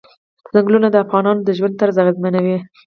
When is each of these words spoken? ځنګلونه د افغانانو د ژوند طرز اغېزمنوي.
ځنګلونه 0.53 0.87
د 0.91 0.95
افغانانو 1.05 1.41
د 1.47 1.49
ژوند 1.57 1.77
طرز 1.81 1.95
اغېزمنوي. 2.03 2.57